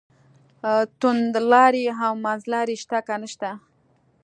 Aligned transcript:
توندلاري 0.99 1.83
او 2.05 2.13
منځلاري 2.25 2.75
شته 2.83 2.97
که 3.07 3.15
نشته. 3.21 3.49